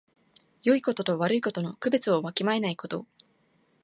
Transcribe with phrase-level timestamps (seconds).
[0.63, 3.05] よいことと悪いことの区別をわきまえないこと。